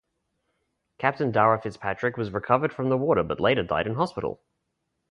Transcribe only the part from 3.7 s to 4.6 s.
in hospital.